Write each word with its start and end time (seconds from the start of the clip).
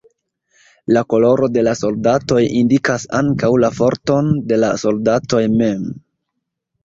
La 0.95 1.01
koloro 1.13 1.49
de 1.57 1.63
la 1.67 1.73
soldatoj 1.81 2.39
indikas 2.61 3.05
ankaŭ 3.19 3.51
la 3.65 3.71
forton 3.81 4.33
de 4.53 4.59
la 4.63 4.71
soldatoj 4.85 5.43
mem. 5.61 5.85